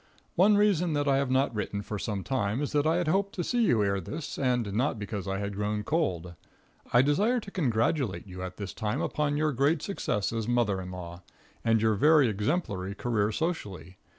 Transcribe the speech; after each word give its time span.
One 0.33 0.57
reason 0.57 0.93
that 0.93 1.07
I 1.07 1.17
have 1.17 1.29
not 1.29 1.53
written 1.53 1.83
for 1.83 1.99
some 1.99 2.23
time 2.23 2.59
is 2.63 2.71
that 2.71 2.87
I 2.87 2.95
had 2.95 3.07
hoped 3.07 3.35
to 3.35 3.43
see 3.43 3.63
you 3.65 3.83
ere 3.83 4.01
this, 4.01 4.39
and 4.39 4.73
not 4.73 4.97
because 4.97 5.27
I 5.27 5.37
had 5.37 5.53
grown 5.53 5.83
cold. 5.83 6.33
I 6.91 7.03
desire 7.03 7.39
to 7.39 7.51
congratulate 7.51 8.25
you 8.25 8.41
at 8.41 8.57
this 8.57 8.73
time 8.73 8.99
upon 8.99 9.37
your 9.37 9.51
great 9.51 9.83
success 9.83 10.33
as 10.33 10.47
a 10.47 10.49
mother 10.49 10.81
in 10.81 10.89
law, 10.89 11.21
and 11.63 11.83
your 11.83 11.93
very 11.93 12.27
exemplary 12.27 12.95
career 12.95 13.31
socially. 13.31 13.97